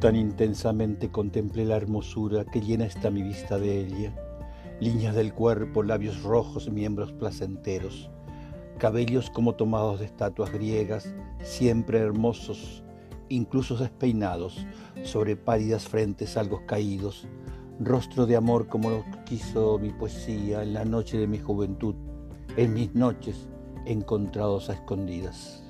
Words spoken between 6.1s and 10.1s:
rojos, miembros placenteros, cabellos como tomados de